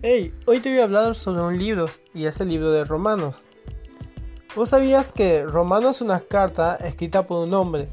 Hey, 0.00 0.32
hoy 0.46 0.60
te 0.60 0.70
voy 0.70 0.78
a 0.78 0.84
hablar 0.84 1.16
sobre 1.16 1.42
un 1.42 1.58
libro 1.58 1.86
y 2.14 2.26
es 2.26 2.38
el 2.38 2.50
libro 2.50 2.70
de 2.70 2.84
Romanos. 2.84 3.42
¿Vos 4.54 4.68
sabías 4.68 5.10
que 5.10 5.44
Romanos 5.44 5.96
es 5.96 6.02
una 6.02 6.20
carta 6.20 6.76
escrita 6.76 7.26
por 7.26 7.44
un 7.44 7.52
hombre 7.52 7.88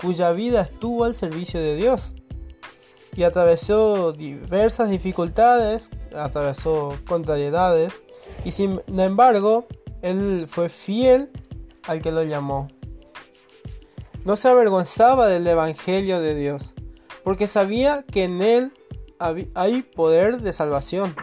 cuya 0.00 0.32
vida 0.32 0.62
estuvo 0.62 1.04
al 1.04 1.14
servicio 1.14 1.60
de 1.60 1.76
Dios 1.76 2.16
y 3.14 3.22
atravesó 3.22 4.10
diversas 4.12 4.90
dificultades, 4.90 5.90
atravesó 6.16 6.98
contrariedades 7.06 8.02
y 8.44 8.50
sin 8.50 8.80
embargo 8.88 9.68
él 10.02 10.46
fue 10.50 10.68
fiel 10.68 11.30
al 11.84 12.02
que 12.02 12.10
lo 12.10 12.24
llamó. 12.24 12.66
No 14.24 14.34
se 14.34 14.48
avergonzaba 14.48 15.28
del 15.28 15.46
Evangelio 15.46 16.20
de 16.20 16.34
Dios 16.34 16.74
porque 17.22 17.46
sabía 17.46 18.02
que 18.02 18.24
en 18.24 18.42
él 18.42 18.72
hay 19.54 19.82
poder 19.82 20.40
de 20.40 20.52
salvación. 20.52 21.14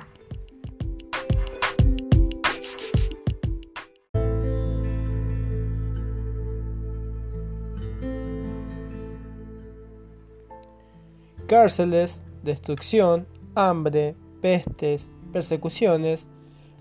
Cárceles, 11.52 12.24
destrucción, 12.44 13.28
hambre, 13.56 14.16
pestes, 14.42 15.14
persecuciones, 15.34 16.30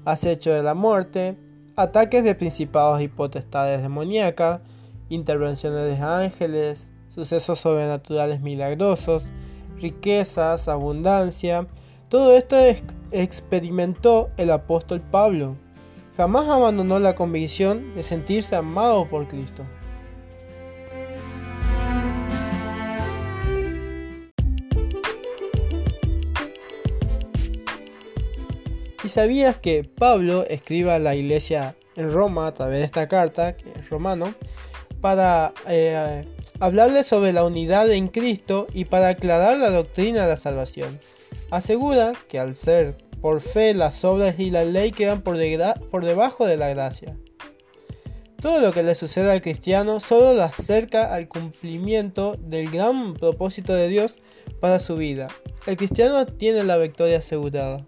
acecho 0.05 0.53
de 0.53 0.63
la 0.63 0.75
muerte, 0.75 1.37
ataques 1.75 2.23
de 2.23 2.37
principados 2.37 3.03
y 3.03 3.09
potestades 3.09 3.83
demoníacas, 3.83 4.61
intervenciones 5.09 5.99
de 5.99 6.01
ángeles, 6.01 6.93
sucesos 7.09 7.59
sobrenaturales 7.59 8.43
milagrosos, 8.43 9.33
riquezas, 9.81 10.69
abundancia. 10.69 11.67
Todo 12.09 12.37
esto 12.37 12.57
experimentó 13.11 14.31
el 14.37 14.53
apóstol 14.53 15.01
Pablo. 15.01 15.57
Jamás 16.17 16.49
abandonó 16.49 17.01
la 17.01 17.17
convicción 17.17 17.97
de 17.97 18.05
sentirse 18.05 18.55
amado 18.55 19.09
por 19.09 19.27
Cristo. 19.27 19.65
¿Y 29.03 29.09
sabías 29.09 29.57
que 29.57 29.85
Pablo 29.85 30.45
escribe 30.49 30.93
a 30.93 30.99
la 30.99 31.15
iglesia 31.15 31.75
en 31.97 32.13
Roma 32.13 32.47
a 32.47 32.55
través 32.55 32.81
de 32.81 32.85
esta 32.85 33.09
carta, 33.09 33.57
que 33.57 33.71
es 33.71 33.89
romano, 33.89 34.35
para 35.01 35.55
eh, 35.67 36.27
hablarle 36.59 37.03
sobre 37.03 37.33
la 37.33 37.45
unidad 37.45 37.91
en 37.91 38.09
Cristo 38.09 38.67
y 38.75 38.85
para 38.85 39.09
aclarar 39.09 39.57
la 39.57 39.71
doctrina 39.71 40.23
de 40.23 40.29
la 40.29 40.37
salvación? 40.37 41.01
Asegura 41.51 42.13
que 42.29 42.39
al 42.39 42.57
ser 42.57 42.97
por 43.23 43.41
fe 43.41 43.73
las 43.73 44.05
obras 44.05 44.39
y 44.39 44.51
la 44.51 44.65
ley 44.65 44.93
quedan 44.93 45.23
por, 45.23 45.39
por 45.91 46.05
debajo 46.05 46.47
de 46.47 46.59
la 46.59 46.69
gracia. 46.69 47.17
Todo 48.41 48.61
lo 48.61 48.73
que 48.73 48.83
le 48.83 48.95
sucede 48.95 49.31
al 49.31 49.43
cristiano 49.43 50.01
solo 50.01 50.33
lo 50.35 50.43
acerca 50.43 51.15
al 51.15 51.29
cumplimiento 51.29 52.37
del 52.39 52.71
gran 52.71 53.15
propósito 53.15 53.75
de 53.75 53.89
Dios 53.89 54.19
para 54.61 54.81
su 54.81 54.97
vida. 54.97 55.29
El 55.67 55.77
cristiano 55.77 56.25
tiene 56.27 56.65
la 56.65 56.79
victoria 56.79 57.19
asegurada. 57.19 57.87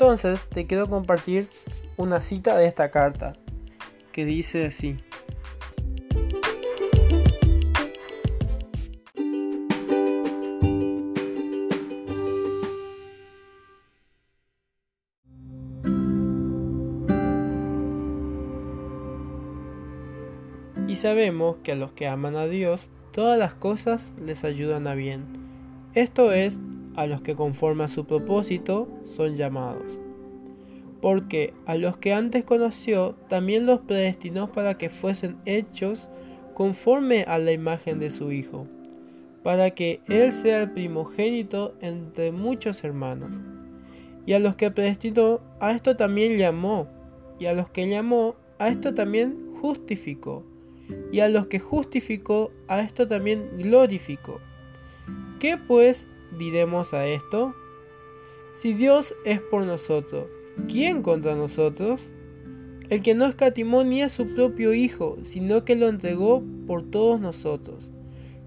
Entonces 0.00 0.40
te 0.48 0.66
quiero 0.66 0.88
compartir 0.88 1.50
una 1.98 2.22
cita 2.22 2.56
de 2.56 2.66
esta 2.66 2.90
carta 2.90 3.34
que 4.12 4.24
dice 4.24 4.64
así. 4.64 4.96
Y 20.88 20.96
sabemos 20.96 21.56
que 21.62 21.72
a 21.72 21.74
los 21.74 21.92
que 21.92 22.08
aman 22.08 22.36
a 22.36 22.46
Dios, 22.46 22.88
todas 23.12 23.38
las 23.38 23.52
cosas 23.52 24.14
les 24.18 24.44
ayudan 24.44 24.86
a 24.86 24.94
bien. 24.94 25.26
Esto 25.92 26.32
es 26.32 26.58
a 27.00 27.06
los 27.06 27.22
que 27.22 27.34
conforme 27.34 27.84
a 27.84 27.88
su 27.88 28.04
propósito 28.04 28.86
son 29.04 29.34
llamados. 29.34 29.98
Porque 31.00 31.54
a 31.64 31.76
los 31.76 31.96
que 31.96 32.12
antes 32.12 32.44
conoció, 32.44 33.14
también 33.30 33.64
los 33.64 33.80
predestinó 33.80 34.52
para 34.52 34.76
que 34.76 34.90
fuesen 34.90 35.38
hechos 35.46 36.10
conforme 36.52 37.22
a 37.22 37.38
la 37.38 37.52
imagen 37.52 38.00
de 38.00 38.10
su 38.10 38.32
Hijo, 38.32 38.66
para 39.42 39.70
que 39.70 40.02
Él 40.08 40.30
sea 40.30 40.60
el 40.60 40.72
primogénito 40.72 41.74
entre 41.80 42.32
muchos 42.32 42.84
hermanos. 42.84 43.34
Y 44.26 44.34
a 44.34 44.38
los 44.38 44.56
que 44.56 44.70
predestinó, 44.70 45.40
a 45.58 45.72
esto 45.72 45.96
también 45.96 46.36
llamó, 46.36 46.86
y 47.38 47.46
a 47.46 47.54
los 47.54 47.70
que 47.70 47.88
llamó, 47.88 48.36
a 48.58 48.68
esto 48.68 48.92
también 48.92 49.54
justificó, 49.62 50.44
y 51.10 51.20
a 51.20 51.30
los 51.30 51.46
que 51.46 51.60
justificó, 51.60 52.52
a 52.68 52.82
esto 52.82 53.08
también 53.08 53.48
glorificó. 53.56 54.38
¿Qué 55.38 55.56
pues 55.56 56.06
diremos 56.38 56.94
a 56.94 57.06
esto? 57.06 57.54
Si 58.54 58.72
Dios 58.72 59.14
es 59.24 59.40
por 59.40 59.64
nosotros, 59.64 60.26
¿quién 60.68 61.02
contra 61.02 61.34
nosotros? 61.34 62.10
El 62.88 63.02
que 63.02 63.14
no 63.14 63.26
escatimó 63.26 63.84
ni 63.84 64.02
a 64.02 64.08
su 64.08 64.34
propio 64.34 64.74
Hijo, 64.74 65.18
sino 65.22 65.64
que 65.64 65.76
lo 65.76 65.88
entregó 65.88 66.42
por 66.66 66.90
todos 66.90 67.20
nosotros. 67.20 67.90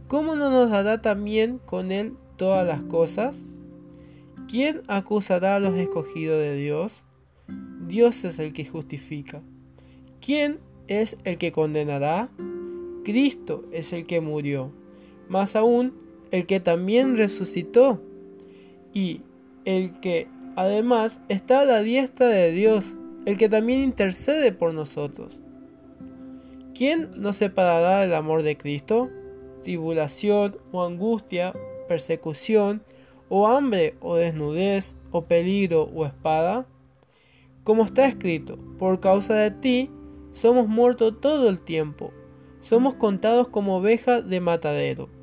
¿Cómo 0.07 0.35
no 0.35 0.51
nos 0.51 0.69
dará 0.69 1.01
también 1.01 1.59
con 1.65 1.91
él 1.91 2.13
todas 2.37 2.67
las 2.67 2.81
cosas? 2.81 3.45
¿Quién 4.49 4.81
acusará 4.87 5.55
a 5.55 5.59
los 5.59 5.75
escogidos 5.75 6.37
de 6.39 6.55
Dios? 6.55 7.05
Dios 7.87 8.23
es 8.25 8.37
el 8.39 8.53
que 8.53 8.65
justifica. 8.65 9.41
¿Quién 10.21 10.59
es 10.87 11.17
el 11.23 11.37
que 11.37 11.51
condenará? 11.51 12.29
Cristo 13.03 13.65
es 13.71 13.93
el 13.93 14.05
que 14.05 14.21
murió. 14.21 14.71
Más 15.29 15.55
aún, 15.55 15.93
el 16.33 16.47
que 16.47 16.59
también 16.59 17.15
resucitó 17.15 18.01
y 18.91 19.21
el 19.65 19.99
que 19.99 20.27
además 20.55 21.19
está 21.29 21.59
a 21.59 21.65
la 21.65 21.83
diestra 21.83 22.27
de 22.27 22.51
Dios, 22.51 22.97
el 23.27 23.37
que 23.37 23.49
también 23.49 23.81
intercede 23.81 24.51
por 24.51 24.73
nosotros. 24.73 25.41
¿Quién 26.73 27.11
nos 27.17 27.37
separará 27.37 27.99
del 27.99 28.15
amor 28.15 28.41
de 28.41 28.57
Cristo? 28.57 29.11
Tribulación 29.61 30.57
o 30.71 30.83
angustia, 30.83 31.53
persecución 31.87 32.81
o 33.29 33.45
hambre 33.45 33.93
o 34.01 34.15
desnudez 34.15 34.95
o 35.11 35.25
peligro 35.25 35.83
o 35.83 36.03
espada. 36.07 36.65
Como 37.63 37.83
está 37.83 38.07
escrito, 38.07 38.57
por 38.79 38.99
causa 38.99 39.35
de 39.35 39.51
ti 39.51 39.91
somos 40.31 40.67
muertos 40.67 41.21
todo 41.21 41.47
el 41.47 41.59
tiempo, 41.59 42.11
somos 42.61 42.95
contados 42.95 43.49
como 43.49 43.77
ovejas 43.77 44.27
de 44.27 44.39
matadero. 44.39 45.22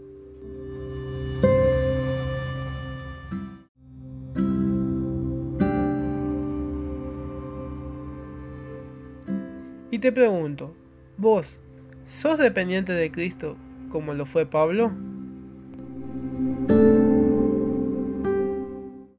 Y 9.93 9.99
te 9.99 10.13
pregunto, 10.13 10.73
¿vos 11.17 11.57
sos 12.07 12.37
dependiente 12.37 12.93
de 12.93 13.11
Cristo 13.11 13.57
como 13.91 14.13
lo 14.13 14.25
fue 14.25 14.45
Pablo? 14.45 14.93